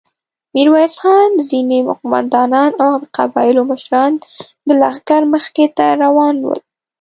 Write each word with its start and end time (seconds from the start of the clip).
ميرويس 0.53 0.95
خان، 1.01 1.31
ځينې 1.49 1.77
قوماندانان 1.99 2.71
او 2.83 2.91
د 3.01 3.03
قبيلو 3.17 3.61
مشران 3.71 4.11
د 4.67 4.69
لښکر 4.81 5.21
مخې 5.33 5.65
ته 5.77 5.85
روان 6.03 6.35
ول. 6.45 6.59